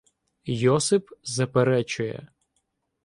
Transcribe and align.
Йосип 0.45 1.09
заперечує. 1.23 2.27